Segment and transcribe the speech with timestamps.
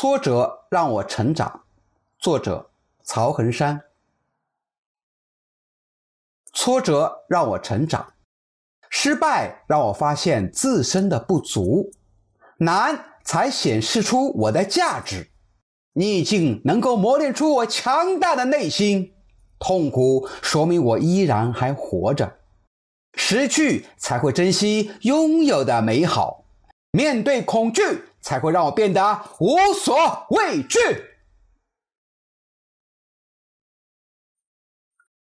[0.00, 1.64] 挫折让我成长。
[2.20, 2.70] 作者：
[3.02, 3.82] 曹恒山。
[6.52, 8.12] 挫折让我成长，
[8.90, 11.90] 失败让我发现自身的不足，
[12.58, 15.32] 难才显示出我的价值，
[15.94, 19.12] 逆境能够磨练出我强大的内心，
[19.58, 22.38] 痛苦说明我依然还活着，
[23.14, 26.44] 失去才会珍惜拥有的美好，
[26.92, 27.82] 面对恐惧
[28.20, 30.78] 才会让我变得无所畏惧。